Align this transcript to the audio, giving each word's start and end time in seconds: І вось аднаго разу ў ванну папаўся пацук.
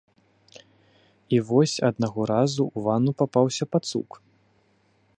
І 1.37 1.41
вось 1.51 1.75
аднаго 1.91 2.21
разу 2.33 2.63
ў 2.67 2.89
ванну 2.89 3.11
папаўся 3.23 3.65
пацук. 3.75 4.09